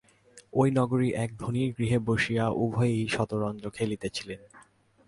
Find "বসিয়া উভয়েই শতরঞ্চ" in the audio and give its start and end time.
1.99-3.63